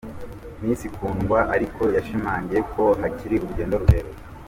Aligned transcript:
Miss 0.63 0.81
Kundwa 0.95 1.39
ariko 1.55 1.81
yashimangiye 1.95 2.61
ko 2.73 2.83
hakiri 3.01 3.35
urugendo 3.37 3.75
rurerure. 3.83 4.19